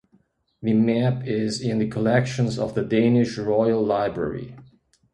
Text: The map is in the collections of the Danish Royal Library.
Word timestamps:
The 0.63 0.73
map 0.73 1.27
is 1.27 1.61
in 1.61 1.77
the 1.77 1.87
collections 1.87 2.57
of 2.57 2.73
the 2.73 2.81
Danish 2.83 3.37
Royal 3.37 3.85
Library. 3.85 4.55